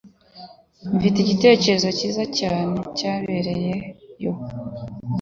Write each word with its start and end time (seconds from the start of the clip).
Mfite 0.95 1.17
igitekerezo 1.21 1.87
cyiza 1.97 2.23
cyane 2.39 2.77
cyabereyeyo 2.97 4.33